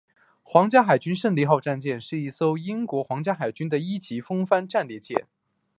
[0.41, 5.27] 皇家海军胜利号战舰是一艘英国皇家海军的一级风帆战列舰。